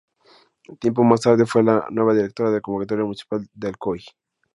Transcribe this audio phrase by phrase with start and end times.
[0.79, 4.01] Tiempo más tarde fue la nueva Directora del Conservatorio Municipal de Alcoy.